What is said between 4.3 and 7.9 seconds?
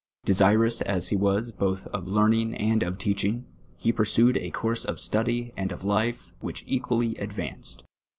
a course of study and of life "which equally advanced.